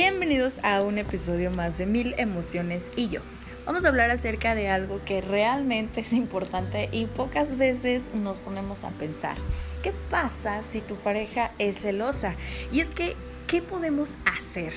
Bienvenidos 0.00 0.60
a 0.62 0.80
un 0.82 0.96
episodio 0.96 1.50
más 1.50 1.76
de 1.76 1.84
Mil 1.84 2.14
Emociones 2.18 2.88
y 2.94 3.08
yo. 3.08 3.20
Vamos 3.66 3.84
a 3.84 3.88
hablar 3.88 4.10
acerca 4.10 4.54
de 4.54 4.68
algo 4.68 5.04
que 5.04 5.20
realmente 5.20 6.02
es 6.02 6.12
importante 6.12 6.88
y 6.92 7.06
pocas 7.06 7.58
veces 7.58 8.06
nos 8.14 8.38
ponemos 8.38 8.84
a 8.84 8.90
pensar. 8.90 9.36
¿Qué 9.82 9.92
pasa 10.08 10.62
si 10.62 10.82
tu 10.82 10.94
pareja 10.94 11.50
es 11.58 11.80
celosa? 11.80 12.36
Y 12.70 12.78
es 12.78 12.90
que, 12.90 13.16
¿qué 13.48 13.62
podemos 13.62 14.18
hacer? 14.26 14.74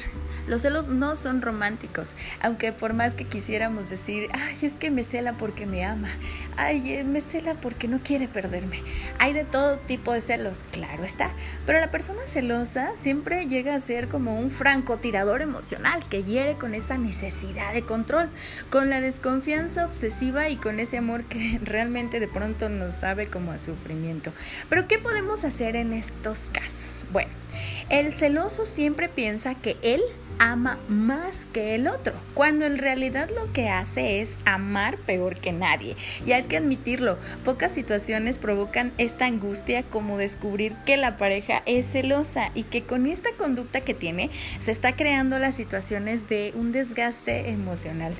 Los 0.47 0.61
celos 0.61 0.87
no 0.87 1.15
son 1.17 1.41
románticos, 1.41 2.15
aunque 2.41 2.71
por 2.71 2.93
más 2.93 3.15
que 3.15 3.25
quisiéramos 3.25 3.89
decir, 3.89 4.29
ay, 4.33 4.57
es 4.63 4.77
que 4.77 4.89
me 4.89 5.03
cela 5.03 5.33
porque 5.33 5.67
me 5.67 5.85
ama, 5.85 6.07
ay, 6.55 6.93
eh, 6.93 7.03
me 7.03 7.19
cela 7.19 7.55
porque 7.55 7.89
no 7.89 7.99
quiere 7.99 8.29
perderme. 8.29 8.81
Hay 9.19 9.33
de 9.33 9.43
todo 9.43 9.77
tipo 9.77 10.13
de 10.13 10.21
celos, 10.21 10.63
claro 10.71 11.03
está, 11.03 11.31
pero 11.65 11.79
la 11.79 11.91
persona 11.91 12.21
celosa 12.25 12.91
siempre 12.95 13.45
llega 13.47 13.75
a 13.75 13.79
ser 13.79 14.07
como 14.07 14.39
un 14.39 14.49
francotirador 14.49 15.41
emocional 15.41 16.01
que 16.09 16.23
hiere 16.23 16.55
con 16.55 16.73
esta 16.73 16.97
necesidad 16.97 17.73
de 17.73 17.83
control, 17.83 18.29
con 18.69 18.89
la 18.89 19.01
desconfianza 19.01 19.85
obsesiva 19.85 20.47
y 20.47 20.55
con 20.55 20.79
ese 20.79 20.97
amor 20.97 21.25
que 21.25 21.59
realmente 21.63 22.21
de 22.21 22.29
pronto 22.29 22.69
nos 22.69 22.95
sabe 22.95 23.27
como 23.27 23.51
a 23.51 23.57
sufrimiento. 23.57 24.31
Pero 24.69 24.87
¿qué 24.87 24.97
podemos 24.97 25.43
hacer 25.43 25.75
en 25.75 25.91
estos 25.91 26.47
casos? 26.53 27.03
Bueno, 27.11 27.40
el 27.89 28.13
celoso 28.13 28.65
siempre 28.65 29.09
piensa 29.09 29.55
que 29.55 29.77
él 29.81 30.01
ama 30.41 30.79
más 30.87 31.45
que 31.45 31.75
el 31.75 31.87
otro, 31.87 32.13
cuando 32.33 32.65
en 32.65 32.79
realidad 32.79 33.29
lo 33.29 33.53
que 33.53 33.69
hace 33.69 34.21
es 34.21 34.39
amar 34.43 34.97
peor 34.97 35.35
que 35.35 35.51
nadie. 35.51 35.95
Y 36.25 36.31
hay 36.31 36.43
que 36.43 36.57
admitirlo, 36.57 37.19
pocas 37.45 37.71
situaciones 37.71 38.39
provocan 38.39 38.91
esta 38.97 39.25
angustia 39.25 39.83
como 39.83 40.17
descubrir 40.17 40.73
que 40.83 40.97
la 40.97 41.15
pareja 41.15 41.61
es 41.67 41.91
celosa 41.91 42.49
y 42.55 42.63
que 42.63 42.81
con 42.81 43.05
esta 43.05 43.29
conducta 43.37 43.81
que 43.81 43.93
tiene 43.93 44.31
se 44.57 44.71
está 44.71 44.95
creando 44.95 45.37
las 45.37 45.53
situaciones 45.53 46.27
de 46.27 46.53
un 46.55 46.71
desgaste 46.71 47.51
emocional. 47.51 48.15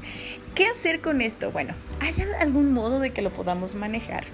¿Qué 0.54 0.68
hacer 0.68 1.02
con 1.02 1.22
esto? 1.22 1.50
Bueno, 1.50 1.74
¿hay 2.02 2.14
algún 2.40 2.72
modo 2.72 3.00
de 3.00 3.10
que 3.10 3.24
lo 3.24 3.32
podamos 3.32 3.74
manejar? 3.74 4.26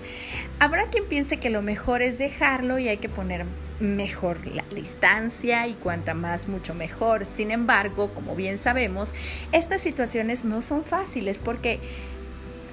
Habrá 0.60 0.88
quien 0.88 1.06
piense 1.06 1.38
que 1.38 1.50
lo 1.50 1.62
mejor 1.62 2.02
es 2.02 2.18
dejarlo 2.18 2.80
y 2.80 2.90
hay 2.90 2.98
que 2.98 3.08
poner 3.08 3.46
mejor 3.80 4.46
la 4.48 4.64
distancia 4.74 5.68
y 5.68 5.74
cuanta 5.74 6.14
más 6.14 6.48
mucho 6.48 6.74
mejor. 6.74 7.26
Sin 7.26 7.52
embargo, 7.52 8.14
como 8.14 8.36
bien 8.36 8.58
sabemos, 8.58 9.14
estas 9.52 9.82
situaciones 9.82 10.46
no 10.46 10.62
son 10.62 10.84
fáciles 10.84 11.42
porque 11.44 11.80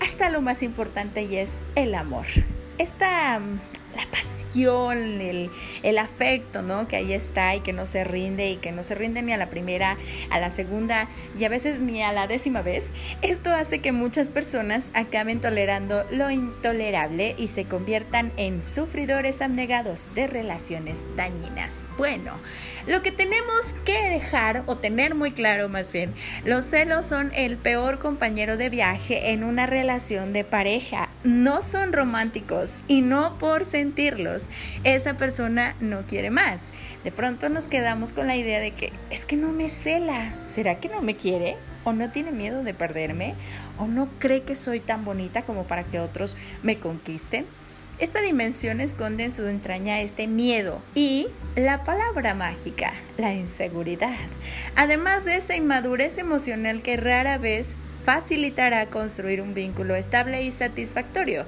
hasta 0.00 0.28
lo 0.28 0.40
más 0.40 0.62
importante 0.62 1.22
y 1.22 1.36
es 1.36 1.58
el 1.74 1.94
amor. 1.94 2.26
Esta 2.78 3.40
la 3.96 4.10
pasión, 4.10 4.33
el, 4.62 5.98
afecto, 5.98 6.62
¿no? 6.62 6.86
Que 6.86 6.96
ahí 6.96 7.12
está 7.12 7.54
y 7.54 7.60
que 7.60 7.72
no 7.72 7.86
se 7.86 8.04
rinde 8.04 8.50
y 8.50 8.56
que 8.56 8.72
no 8.72 8.82
se 8.82 8.94
rinde 8.94 9.22
ni 9.22 9.32
a 9.32 9.36
la 9.36 9.50
primera, 9.50 9.96
a 10.30 10.38
la 10.38 10.50
segunda 10.50 11.08
y 11.38 11.44
a 11.44 11.48
veces 11.48 11.80
ni 11.80 12.02
a 12.02 12.12
la 12.12 12.26
décima 12.26 12.62
vez. 12.62 12.88
Esto 13.22 13.52
hace 13.52 13.80
que 13.80 13.92
muchas 13.92 14.28
personas 14.28 14.90
acaben 14.94 15.40
tolerando 15.40 16.04
lo 16.10 16.30
intolerable 16.30 17.34
y 17.38 17.48
se 17.48 17.64
conviertan 17.64 18.32
en 18.36 18.62
sufridores 18.62 19.42
abnegados 19.42 20.14
de 20.14 20.26
relaciones 20.26 21.02
dañinas. 21.16 21.84
Bueno, 21.96 22.32
lo 22.86 23.02
que 23.02 23.10
tenemos 23.10 23.74
que 23.84 24.10
dejar 24.10 24.62
o 24.66 24.76
tener 24.76 25.14
muy 25.14 25.32
claro 25.32 25.68
más 25.68 25.90
bien, 25.90 26.14
los 26.44 26.64
celos 26.64 27.06
son 27.06 27.32
el 27.34 27.56
peor 27.56 27.98
compañero 27.98 28.56
de 28.56 28.68
viaje 28.68 29.30
en 29.30 29.42
una 29.42 29.66
relación 29.66 30.32
de 30.32 30.44
pareja. 30.44 31.03
No 31.24 31.62
son 31.62 31.94
románticos 31.94 32.82
y 32.86 33.00
no 33.00 33.38
por 33.38 33.64
sentirlos, 33.64 34.50
esa 34.84 35.16
persona 35.16 35.74
no 35.80 36.02
quiere 36.02 36.28
más. 36.28 36.64
De 37.02 37.12
pronto 37.12 37.48
nos 37.48 37.66
quedamos 37.66 38.12
con 38.12 38.26
la 38.26 38.36
idea 38.36 38.60
de 38.60 38.72
que 38.72 38.92
es 39.08 39.24
que 39.24 39.36
no 39.36 39.48
me 39.48 39.70
cela, 39.70 40.34
¿será 40.46 40.80
que 40.80 40.90
no 40.90 41.00
me 41.00 41.16
quiere? 41.16 41.56
¿O 41.84 41.94
no 41.94 42.10
tiene 42.10 42.30
miedo 42.30 42.62
de 42.62 42.74
perderme? 42.74 43.36
¿O 43.78 43.86
no 43.86 44.10
cree 44.18 44.42
que 44.42 44.54
soy 44.54 44.80
tan 44.80 45.06
bonita 45.06 45.46
como 45.46 45.66
para 45.66 45.84
que 45.84 45.98
otros 45.98 46.36
me 46.62 46.78
conquisten? 46.78 47.46
Esta 47.98 48.20
dimensión 48.20 48.82
esconde 48.82 49.24
en 49.24 49.32
su 49.32 49.46
entraña 49.46 50.02
este 50.02 50.26
miedo 50.26 50.82
y 50.94 51.28
la 51.56 51.84
palabra 51.84 52.34
mágica, 52.34 52.92
la 53.16 53.32
inseguridad. 53.32 54.26
Además 54.76 55.24
de 55.24 55.36
esta 55.36 55.56
inmadurez 55.56 56.18
emocional 56.18 56.82
que 56.82 56.98
rara 56.98 57.38
vez 57.38 57.74
facilitará 58.04 58.86
construir 58.86 59.40
un 59.40 59.54
vínculo 59.54 59.94
estable 59.94 60.42
y 60.42 60.50
satisfactorio. 60.50 61.46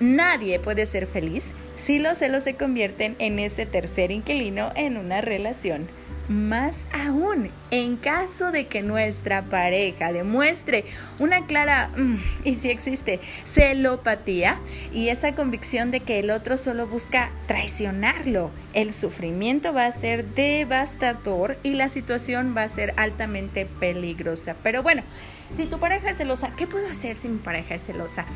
Nadie 0.00 0.58
puede 0.58 0.86
ser 0.86 1.06
feliz 1.06 1.46
si 1.74 1.98
los 1.98 2.18
celos 2.18 2.42
se 2.42 2.54
convierten 2.54 3.14
en 3.18 3.38
ese 3.38 3.66
tercer 3.66 4.10
inquilino 4.10 4.72
en 4.74 4.96
una 4.96 5.20
relación. 5.20 5.86
Más 6.28 6.86
aún, 6.92 7.50
en 7.70 7.96
caso 7.96 8.52
de 8.52 8.66
que 8.66 8.82
nuestra 8.82 9.44
pareja 9.44 10.12
demuestre 10.12 10.84
una 11.18 11.46
clara, 11.46 11.88
mm, 11.96 12.16
y 12.44 12.54
si 12.54 12.68
existe, 12.68 13.20
celopatía 13.44 14.60
y 14.92 15.08
esa 15.08 15.34
convicción 15.34 15.90
de 15.90 16.00
que 16.00 16.18
el 16.18 16.30
otro 16.30 16.58
solo 16.58 16.86
busca 16.86 17.30
traicionarlo, 17.46 18.50
el 18.74 18.92
sufrimiento 18.92 19.72
va 19.72 19.86
a 19.86 19.92
ser 19.92 20.26
devastador 20.26 21.56
y 21.62 21.72
la 21.72 21.88
situación 21.88 22.54
va 22.54 22.64
a 22.64 22.68
ser 22.68 22.92
altamente 22.98 23.64
peligrosa. 23.64 24.54
Pero 24.62 24.82
bueno, 24.82 25.04
si 25.50 25.66
tu 25.66 25.78
pareja 25.78 26.10
es 26.10 26.16
celosa, 26.18 26.52
¿qué 26.56 26.66
puedo 26.66 26.88
hacer 26.88 27.16
si 27.16 27.28
mi 27.28 27.38
pareja 27.38 27.74
es 27.74 27.86
celosa? 27.86 28.26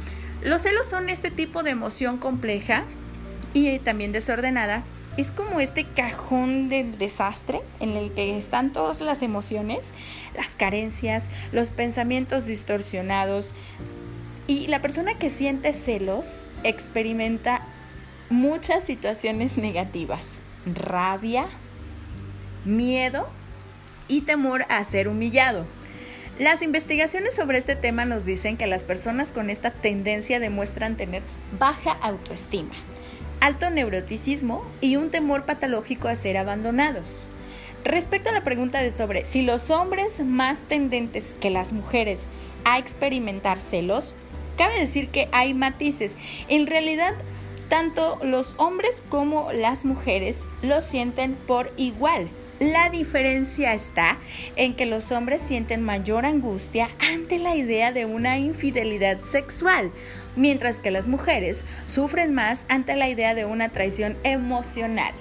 Los 0.42 0.62
celos 0.62 0.86
son 0.86 1.08
este 1.08 1.30
tipo 1.30 1.62
de 1.62 1.70
emoción 1.70 2.18
compleja 2.18 2.84
y 3.54 3.78
también 3.78 4.12
desordenada. 4.12 4.82
Es 5.16 5.30
como 5.30 5.60
este 5.60 5.84
cajón 5.84 6.70
de 6.70 6.84
desastre 6.84 7.60
en 7.80 7.90
el 7.90 8.12
que 8.12 8.38
están 8.38 8.72
todas 8.72 9.00
las 9.00 9.22
emociones, 9.22 9.92
las 10.34 10.54
carencias, 10.54 11.28
los 11.52 11.70
pensamientos 11.70 12.46
distorsionados. 12.46 13.54
Y 14.46 14.66
la 14.68 14.80
persona 14.80 15.18
que 15.18 15.28
siente 15.28 15.74
celos 15.74 16.44
experimenta 16.64 17.60
muchas 18.30 18.84
situaciones 18.84 19.58
negativas, 19.58 20.30
rabia, 20.64 21.46
miedo 22.64 23.28
y 24.08 24.22
temor 24.22 24.64
a 24.70 24.82
ser 24.84 25.08
humillado. 25.08 25.66
Las 26.38 26.62
investigaciones 26.62 27.34
sobre 27.34 27.58
este 27.58 27.76
tema 27.76 28.06
nos 28.06 28.24
dicen 28.24 28.56
que 28.56 28.66
las 28.66 28.84
personas 28.84 29.32
con 29.32 29.50
esta 29.50 29.70
tendencia 29.70 30.40
demuestran 30.40 30.96
tener 30.96 31.22
baja 31.58 31.92
autoestima, 32.00 32.72
alto 33.40 33.68
neuroticismo 33.68 34.64
y 34.80 34.96
un 34.96 35.10
temor 35.10 35.44
patológico 35.44 36.08
a 36.08 36.14
ser 36.14 36.38
abandonados. 36.38 37.28
Respecto 37.84 38.30
a 38.30 38.32
la 38.32 38.44
pregunta 38.44 38.80
de 38.80 38.90
sobre 38.90 39.26
si 39.26 39.42
los 39.42 39.70
hombres 39.70 40.20
más 40.24 40.62
tendentes 40.62 41.36
que 41.38 41.50
las 41.50 41.74
mujeres 41.74 42.22
a 42.64 42.78
experimentar 42.78 43.60
celos, 43.60 44.14
cabe 44.56 44.78
decir 44.78 45.10
que 45.10 45.28
hay 45.32 45.52
matices. 45.52 46.16
En 46.48 46.66
realidad, 46.66 47.14
tanto 47.68 48.18
los 48.22 48.54
hombres 48.56 49.02
como 49.06 49.52
las 49.52 49.84
mujeres 49.84 50.42
lo 50.62 50.80
sienten 50.80 51.34
por 51.34 51.72
igual. 51.76 52.30
La 52.62 52.90
diferencia 52.90 53.74
está 53.74 54.18
en 54.54 54.76
que 54.76 54.86
los 54.86 55.10
hombres 55.10 55.42
sienten 55.42 55.82
mayor 55.82 56.24
angustia 56.24 56.90
ante 57.00 57.40
la 57.40 57.56
idea 57.56 57.90
de 57.90 58.06
una 58.06 58.38
infidelidad 58.38 59.20
sexual, 59.22 59.90
mientras 60.36 60.78
que 60.78 60.92
las 60.92 61.08
mujeres 61.08 61.66
sufren 61.86 62.32
más 62.32 62.66
ante 62.68 62.94
la 62.94 63.08
idea 63.08 63.34
de 63.34 63.46
una 63.46 63.70
traición 63.70 64.16
emocional. 64.22 65.12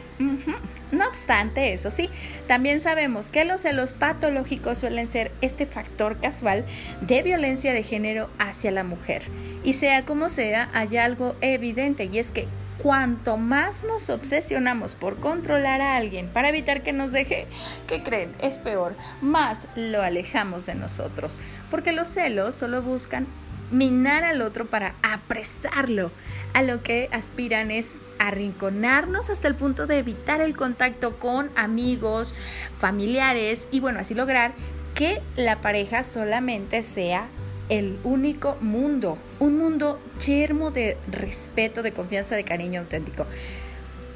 No 0.92 1.08
obstante, 1.08 1.74
eso 1.74 1.90
sí, 1.90 2.12
también 2.48 2.80
sabemos 2.80 3.30
que 3.30 3.44
los 3.44 3.62
celos 3.62 3.94
patológicos 3.94 4.78
suelen 4.78 5.08
ser 5.08 5.32
este 5.42 5.66
factor 5.66 6.20
casual 6.20 6.64
de 7.02 7.24
violencia 7.24 7.74
de 7.74 7.82
género 7.82 8.30
hacia 8.38 8.70
la 8.70 8.84
mujer. 8.84 9.24
Y 9.64 9.74
sea 9.74 10.04
como 10.04 10.30
sea, 10.30 10.70
hay 10.74 10.98
algo 10.98 11.36
evidente 11.42 12.08
y 12.12 12.20
es 12.20 12.30
que 12.30 12.48
cuanto 12.82 13.38
más 13.38 13.84
nos 13.84 14.10
obsesionamos 14.10 14.96
por 14.96 15.20
controlar 15.20 15.82
a 15.82 15.96
alguien 15.96 16.28
para 16.30 16.50
evitar 16.50 16.84
que 16.84 16.94
nos 16.94 17.12
deje, 17.12 17.48
¿qué 17.88 18.02
creen? 18.02 18.34
Es 18.42 18.58
peor, 18.58 18.96
más 19.22 19.68
lo 19.76 20.02
alejamos 20.02 20.66
de 20.66 20.76
nosotros, 20.76 21.42
porque 21.70 21.92
los 21.92 22.08
celos 22.08 22.56
solo 22.56 22.82
buscan 22.82 23.28
minar 23.70 24.24
al 24.24 24.42
otro 24.42 24.66
para 24.66 24.96
apresarlo. 25.02 26.12
A 26.54 26.62
lo 26.62 26.84
que 26.84 27.10
aspiran 27.14 27.72
es 27.72 27.96
arrinconarnos 28.20 29.30
hasta 29.30 29.48
el 29.48 29.56
punto 29.56 29.88
de 29.88 30.00
evitar 30.00 30.42
el 30.42 30.56
contacto 30.56 31.18
con 31.18 31.50
amigos, 31.56 32.36
familiares 32.78 33.68
y 33.72 33.80
bueno, 33.80 34.00
así 34.00 34.14
lograr 34.14 34.54
que 34.94 35.22
la 35.38 35.62
pareja 35.62 36.04
solamente 36.04 36.82
sea 36.82 37.28
el 37.72 37.98
único 38.04 38.58
mundo, 38.60 39.18
un 39.40 39.58
mundo 39.58 40.00
yermo 40.24 40.72
de 40.72 40.98
respeto, 41.10 41.82
de 41.82 41.94
confianza, 41.94 42.36
de 42.36 42.44
cariño 42.44 42.82
auténtico. 42.82 43.26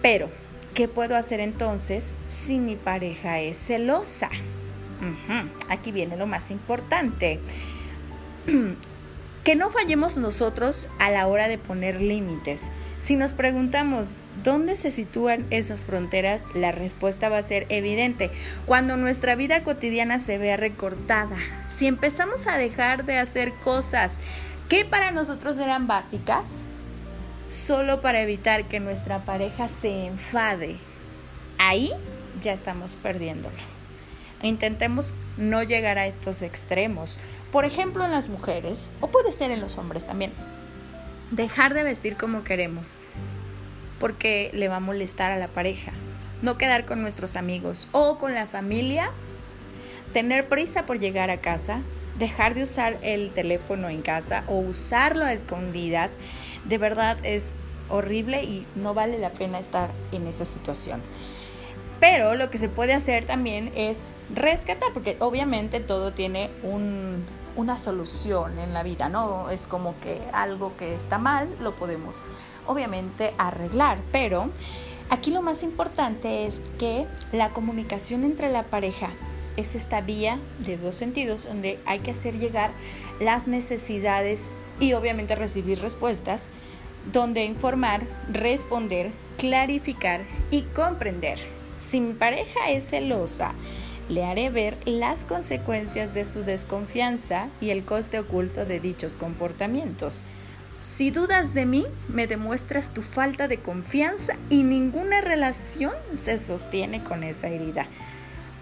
Pero, 0.01 0.29
¿qué 0.73 0.89
puedo 0.89 1.15
hacer 1.15 1.39
entonces 1.39 2.13
si 2.27 2.59
mi 2.59 2.75
pareja 2.75 3.39
es 3.39 3.57
celosa? 3.57 4.29
Aquí 5.69 5.93
viene 5.93 6.17
lo 6.17 6.27
más 6.27 6.51
importante. 6.51 7.39
que 9.45 9.55
no 9.55 9.69
fallemos 9.69 10.17
nosotros 10.17 10.89
a 10.99 11.09
la 11.09 11.27
hora 11.27 11.47
de 11.47 11.57
poner 11.57 12.01
límites. 12.01 12.63
Si 12.99 13.15
nos 13.15 13.33
preguntamos 13.33 14.21
dónde 14.43 14.75
se 14.75 14.89
sitúan 14.89 15.45
esas 15.49 15.85
fronteras, 15.85 16.47
la 16.53 16.71
respuesta 16.71 17.29
va 17.29 17.37
a 17.37 17.43
ser 17.43 17.65
evidente. 17.69 18.31
Cuando 18.65 18.95
nuestra 18.95 19.35
vida 19.35 19.63
cotidiana 19.63 20.17
se 20.17 20.37
vea 20.37 20.57
recortada, 20.57 21.37
si 21.67 21.87
empezamos 21.87 22.47
a 22.47 22.57
dejar 22.57 23.05
de 23.05 23.17
hacer 23.17 23.53
cosas 23.55 24.17
que 24.69 24.85
para 24.85 25.11
nosotros 25.11 25.57
eran 25.57 25.87
básicas, 25.87 26.61
solo 27.47 28.01
para 28.01 28.21
evitar 28.21 28.67
que 28.67 28.79
nuestra 28.79 29.25
pareja 29.25 29.67
se 29.67 30.07
enfade, 30.07 30.77
ahí 31.57 31.91
ya 32.41 32.53
estamos 32.53 32.95
perdiéndolo. 32.95 33.55
Intentemos 34.41 35.15
no 35.37 35.63
llegar 35.63 35.97
a 35.97 36.07
estos 36.07 36.41
extremos. 36.41 37.17
Por 37.51 37.65
ejemplo, 37.65 38.05
en 38.05 38.11
las 38.11 38.29
mujeres, 38.29 38.89
o 39.01 39.07
puede 39.07 39.31
ser 39.31 39.51
en 39.51 39.61
los 39.61 39.77
hombres 39.77 40.05
también 40.05 40.31
dejar 41.31 41.73
de 41.73 41.83
vestir 41.83 42.17
como 42.17 42.43
queremos, 42.43 42.99
porque 43.99 44.51
le 44.53 44.67
va 44.67 44.77
a 44.77 44.81
molestar 44.81 45.31
a 45.31 45.37
la 45.37 45.47
pareja, 45.47 45.91
no 46.41 46.57
quedar 46.57 46.85
con 46.85 47.01
nuestros 47.01 47.35
amigos 47.35 47.87
o 47.91 48.17
con 48.17 48.33
la 48.33 48.47
familia, 48.47 49.11
tener 50.13 50.47
prisa 50.47 50.85
por 50.85 50.99
llegar 50.99 51.29
a 51.29 51.41
casa, 51.41 51.81
dejar 52.17 52.55
de 52.55 52.63
usar 52.63 52.97
el 53.01 53.31
teléfono 53.31 53.89
en 53.89 54.01
casa 54.01 54.43
o 54.47 54.57
usarlo 54.57 55.25
a 55.25 55.33
escondidas, 55.33 56.17
de 56.65 56.77
verdad 56.77 57.17
es 57.23 57.55
horrible 57.89 58.43
y 58.43 58.65
no 58.75 58.93
vale 58.93 59.19
la 59.19 59.31
pena 59.31 59.59
estar 59.59 59.91
en 60.11 60.27
esa 60.27 60.45
situación. 60.45 61.01
Pero 61.99 62.35
lo 62.35 62.49
que 62.49 62.57
se 62.57 62.69
puede 62.69 62.93
hacer 62.93 63.25
también 63.25 63.71
es 63.75 64.11
rescatar, 64.33 64.91
porque 64.93 65.15
obviamente 65.19 65.79
todo 65.79 66.13
tiene 66.13 66.49
un, 66.63 67.25
una 67.55 67.77
solución 67.77 68.59
en 68.59 68.73
la 68.73 68.83
vida, 68.83 69.09
¿no? 69.09 69.49
Es 69.49 69.67
como 69.67 69.99
que 69.99 70.21
algo 70.33 70.75
que 70.77 70.95
está 70.95 71.17
mal 71.17 71.47
lo 71.61 71.75
podemos 71.75 72.21
obviamente 72.67 73.33
arreglar, 73.37 73.99
pero 74.11 74.49
aquí 75.09 75.31
lo 75.31 75.41
más 75.41 75.63
importante 75.63 76.45
es 76.45 76.61
que 76.79 77.05
la 77.31 77.51
comunicación 77.51 78.23
entre 78.23 78.51
la 78.51 78.63
pareja 78.63 79.09
es 79.57 79.75
esta 79.75 80.01
vía 80.01 80.37
de 80.59 80.77
dos 80.77 80.95
sentidos 80.95 81.45
donde 81.45 81.79
hay 81.85 81.99
que 81.99 82.11
hacer 82.11 82.37
llegar 82.37 82.71
las 83.19 83.47
necesidades 83.47 84.51
y 84.79 84.93
obviamente 84.93 85.35
recibir 85.35 85.79
respuestas, 85.79 86.49
donde 87.11 87.45
informar, 87.45 88.05
responder, 88.29 89.11
clarificar 89.37 90.21
y 90.51 90.63
comprender. 90.63 91.39
Si 91.77 91.99
mi 91.99 92.13
pareja 92.13 92.69
es 92.69 92.89
celosa, 92.89 93.53
le 94.09 94.23
haré 94.23 94.49
ver 94.49 94.77
las 94.85 95.25
consecuencias 95.25 96.13
de 96.13 96.25
su 96.25 96.43
desconfianza 96.43 97.49
y 97.61 97.69
el 97.69 97.85
coste 97.85 98.19
oculto 98.19 98.65
de 98.65 98.79
dichos 98.79 99.15
comportamientos. 99.15 100.23
Si 100.81 101.09
dudas 101.09 101.53
de 101.53 101.65
mí, 101.65 101.85
me 102.07 102.27
demuestras 102.27 102.93
tu 102.93 103.01
falta 103.01 103.47
de 103.47 103.57
confianza 103.57 104.35
y 104.49 104.63
ninguna 104.63 105.21
relación 105.21 105.93
se 106.15 106.37
sostiene 106.37 107.03
con 107.03 107.23
esa 107.23 107.47
herida. 107.47 107.87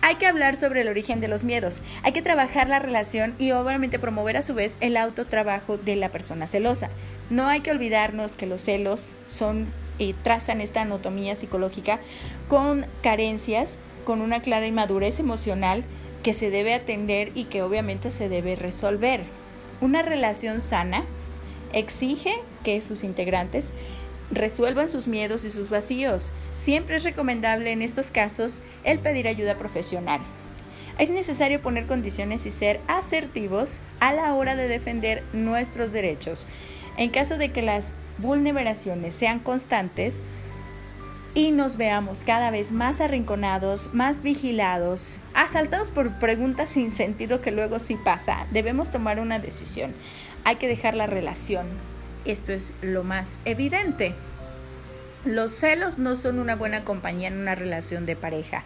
Hay 0.01 0.15
que 0.15 0.27
hablar 0.27 0.55
sobre 0.55 0.81
el 0.81 0.89
origen 0.89 1.21
de 1.21 1.29
los 1.29 1.43
miedos, 1.43 1.81
hay 2.03 2.11
que 2.11 2.21
trabajar 2.21 2.67
la 2.67 2.79
relación 2.79 3.35
y 3.39 3.51
obviamente 3.51 3.99
promover 3.99 4.37
a 4.37 4.41
su 4.41 4.53
vez 4.53 4.77
el 4.81 4.97
autotrabajo 4.97 5.77
de 5.77 5.95
la 5.95 6.09
persona 6.09 6.45
celosa. 6.45 6.89
No 7.29 7.47
hay 7.47 7.61
que 7.61 7.71
olvidarnos 7.71 8.35
que 8.35 8.45
los 8.45 8.61
celos 8.61 9.15
son 9.27 9.67
y 9.97 10.13
trazan 10.13 10.61
esta 10.61 10.81
anatomía 10.81 11.35
psicológica 11.35 11.99
con 12.47 12.85
carencias 13.01 13.79
con 14.03 14.21
una 14.21 14.41
clara 14.41 14.67
inmadurez 14.67 15.19
emocional 15.19 15.83
que 16.23 16.33
se 16.33 16.49
debe 16.49 16.73
atender 16.73 17.31
y 17.35 17.45
que 17.45 17.61
obviamente 17.61 18.11
se 18.11 18.29
debe 18.29 18.55
resolver. 18.55 19.23
Una 19.81 20.01
relación 20.01 20.61
sana 20.61 21.05
exige 21.73 22.35
que 22.63 22.81
sus 22.81 23.03
integrantes 23.03 23.73
resuelvan 24.31 24.87
sus 24.87 25.07
miedos 25.07 25.43
y 25.43 25.49
sus 25.49 25.69
vacíos. 25.69 26.31
Siempre 26.55 26.95
es 26.95 27.03
recomendable 27.03 27.71
en 27.71 27.81
estos 27.81 28.11
casos 28.11 28.61
el 28.83 28.99
pedir 28.99 29.27
ayuda 29.27 29.57
profesional. 29.57 30.21
Es 30.97 31.09
necesario 31.09 31.61
poner 31.61 31.87
condiciones 31.87 32.45
y 32.45 32.51
ser 32.51 32.79
asertivos 32.87 33.79
a 33.99 34.13
la 34.13 34.33
hora 34.35 34.55
de 34.55 34.67
defender 34.67 35.23
nuestros 35.33 35.91
derechos. 35.91 36.47
En 36.97 37.09
caso 37.09 37.37
de 37.37 37.51
que 37.51 37.63
las 37.63 37.95
vulneraciones 38.19 39.15
sean 39.15 39.39
constantes, 39.39 40.21
y 41.35 41.51
nos 41.51 41.77
veamos 41.77 42.23
cada 42.23 42.51
vez 42.51 42.71
más 42.71 43.01
arrinconados, 43.01 43.89
más 43.93 44.21
vigilados, 44.21 45.19
asaltados 45.33 45.89
por 45.89 46.19
preguntas 46.19 46.69
sin 46.69 46.91
sentido 46.91 47.41
que 47.41 47.51
luego 47.51 47.79
sí 47.79 47.95
pasa, 47.95 48.45
debemos 48.51 48.91
tomar 48.91 49.19
una 49.19 49.39
decisión. 49.39 49.93
Hay 50.43 50.57
que 50.57 50.67
dejar 50.67 50.93
la 50.93 51.07
relación. 51.07 51.67
Esto 52.25 52.51
es 52.53 52.73
lo 52.81 53.03
más 53.03 53.39
evidente. 53.45 54.13
Los 55.25 55.53
celos 55.53 55.97
no 55.97 56.15
son 56.15 56.37
una 56.39 56.55
buena 56.55 56.83
compañía 56.83 57.29
en 57.29 57.37
una 57.37 57.55
relación 57.55 58.05
de 58.05 58.15
pareja. 58.15 58.63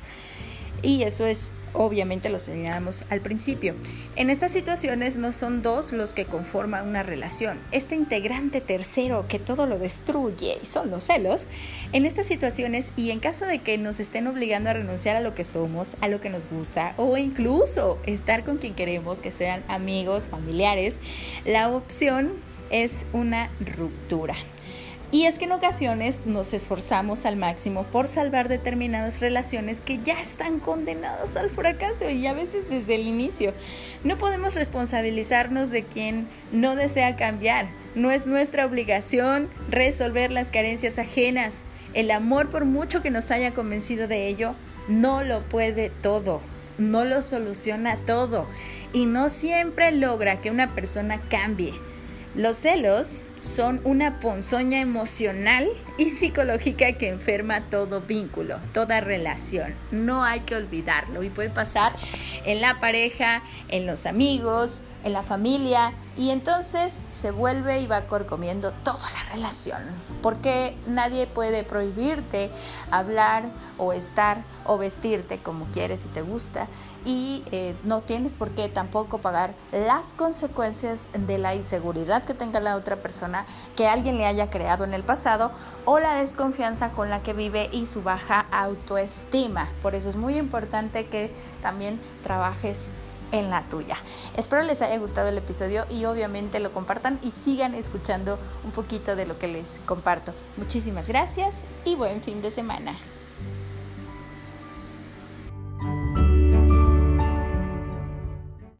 Y 0.81 1.03
eso 1.03 1.25
es 1.25 1.51
obviamente 1.73 2.29
lo 2.29 2.39
señalamos 2.39 3.03
al 3.09 3.21
principio. 3.21 3.75
En 4.15 4.29
estas 4.29 4.51
situaciones 4.51 5.17
no 5.17 5.31
son 5.31 5.61
dos 5.61 5.91
los 5.91 6.13
que 6.13 6.25
conforman 6.25 6.87
una 6.87 7.03
relación. 7.03 7.59
Este 7.71 7.95
integrante 7.95 8.61
tercero 8.61 9.25
que 9.27 9.39
todo 9.39 9.65
lo 9.65 9.79
destruye 9.79 10.59
son 10.63 10.91
los 10.91 11.05
celos. 11.05 11.47
En 11.93 12.05
estas 12.05 12.27
situaciones 12.27 12.91
y 12.97 13.11
en 13.11 13.19
caso 13.19 13.45
de 13.45 13.59
que 13.59 13.77
nos 13.77 13.99
estén 13.99 14.27
obligando 14.27 14.69
a 14.69 14.73
renunciar 14.73 15.15
a 15.15 15.21
lo 15.21 15.35
que 15.35 15.43
somos, 15.43 15.97
a 16.01 16.07
lo 16.07 16.21
que 16.21 16.29
nos 16.29 16.49
gusta 16.49 16.93
o 16.97 17.17
incluso 17.17 17.99
estar 18.05 18.43
con 18.43 18.57
quien 18.57 18.73
queremos, 18.73 19.21
que 19.21 19.31
sean 19.31 19.63
amigos, 19.67 20.27
familiares, 20.27 20.99
la 21.45 21.69
opción 21.69 22.33
es 22.69 23.05
una 23.13 23.49
ruptura. 23.59 24.35
Y 25.09 25.23
es 25.23 25.39
que 25.39 25.45
en 25.45 25.53
ocasiones 25.53 26.19
nos 26.25 26.53
esforzamos 26.53 27.25
al 27.25 27.37
máximo 27.37 27.83
por 27.83 28.09
salvar 28.09 28.49
determinadas 28.49 29.21
relaciones 29.21 29.79
que 29.79 29.99
ya 29.99 30.19
están 30.19 30.59
condenadas 30.59 31.37
al 31.37 31.49
fracaso 31.49 32.09
y 32.09 32.27
a 32.27 32.33
veces 32.33 32.69
desde 32.69 32.95
el 32.95 33.07
inicio. 33.07 33.53
No 34.03 34.17
podemos 34.17 34.55
responsabilizarnos 34.55 35.69
de 35.69 35.83
quien 35.83 36.27
no 36.51 36.75
desea 36.75 37.15
cambiar. 37.15 37.69
No 37.95 38.11
es 38.11 38.27
nuestra 38.27 38.65
obligación 38.65 39.49
resolver 39.69 40.29
las 40.29 40.51
carencias 40.51 40.99
ajenas. 40.99 41.63
El 41.93 42.11
amor, 42.11 42.49
por 42.49 42.65
mucho 42.65 43.01
que 43.01 43.09
nos 43.09 43.31
haya 43.31 43.53
convencido 43.53 44.09
de 44.09 44.27
ello, 44.27 44.55
no 44.89 45.23
lo 45.23 45.41
puede 45.43 45.89
todo, 45.89 46.41
no 46.77 47.05
lo 47.05 47.21
soluciona 47.21 47.95
todo 48.05 48.45
y 48.91 49.05
no 49.05 49.29
siempre 49.29 49.93
logra 49.93 50.41
que 50.41 50.51
una 50.51 50.75
persona 50.75 51.21
cambie. 51.29 51.73
Los 52.37 52.57
celos 52.57 53.25
son 53.39 53.81
una 53.83 54.19
ponzoña 54.19 54.79
emocional 54.79 55.67
y 55.97 56.11
psicológica 56.11 56.93
que 56.93 57.07
enferma 57.07 57.67
todo 57.71 58.01
vínculo, 58.01 58.59
toda 58.75 59.01
relación. 59.01 59.73
No 59.89 60.23
hay 60.23 60.41
que 60.41 60.55
olvidarlo 60.55 61.23
y 61.23 61.31
puede 61.31 61.49
pasar 61.49 61.93
en 62.45 62.61
la 62.61 62.79
pareja, 62.79 63.41
en 63.69 63.87
los 63.87 64.05
amigos, 64.05 64.83
en 65.03 65.13
la 65.13 65.23
familia 65.23 65.93
y 66.17 66.31
entonces 66.31 67.03
se 67.11 67.31
vuelve 67.31 67.79
y 67.79 67.87
va 67.87 68.07
corcomiendo 68.07 68.71
toda 68.83 69.11
la 69.11 69.33
relación, 69.33 69.83
porque 70.21 70.75
nadie 70.87 71.27
puede 71.27 71.63
prohibirte 71.63 72.49
hablar 72.89 73.49
o 73.77 73.93
estar 73.93 74.43
o 74.65 74.77
vestirte 74.77 75.39
como 75.39 75.65
quieres 75.65 76.05
y 76.05 76.07
te 76.07 76.23
gusta 76.23 76.67
y 77.05 77.43
eh, 77.51 77.75
no 77.83 78.01
tienes 78.01 78.35
por 78.35 78.49
qué 78.51 78.67
tampoco 78.67 79.19
pagar 79.19 79.53
las 79.71 80.13
consecuencias 80.13 81.07
de 81.13 81.37
la 81.37 81.53
inseguridad 81.53 82.23
que 82.23 82.33
tenga 82.33 82.59
la 82.59 82.75
otra 82.75 82.97
persona 82.97 83.45
que 83.75 83.87
alguien 83.87 84.17
le 84.17 84.25
haya 84.25 84.49
creado 84.49 84.83
en 84.83 84.93
el 84.93 85.03
pasado 85.03 85.51
o 85.85 85.99
la 85.99 86.15
desconfianza 86.15 86.91
con 86.91 87.09
la 87.09 87.21
que 87.21 87.33
vive 87.33 87.69
y 87.71 87.85
su 87.85 88.01
baja 88.01 88.47
autoestima. 88.51 89.69
Por 89.81 89.95
eso 89.95 90.09
es 90.09 90.15
muy 90.15 90.37
importante 90.37 91.05
que 91.05 91.31
también 91.61 92.01
trabajes 92.23 92.87
en 93.31 93.49
la 93.49 93.67
tuya. 93.69 93.97
Espero 94.35 94.63
les 94.63 94.81
haya 94.81 94.97
gustado 94.97 95.29
el 95.29 95.37
episodio 95.37 95.85
y 95.89 96.05
obviamente 96.05 96.59
lo 96.59 96.71
compartan 96.71 97.19
y 97.23 97.31
sigan 97.31 97.73
escuchando 97.73 98.39
un 98.63 98.71
poquito 98.71 99.15
de 99.15 99.25
lo 99.25 99.37
que 99.39 99.47
les 99.47 99.81
comparto. 99.85 100.33
Muchísimas 100.57 101.07
gracias 101.07 101.63
y 101.85 101.95
buen 101.95 102.21
fin 102.21 102.41
de 102.41 102.51
semana. 102.51 102.97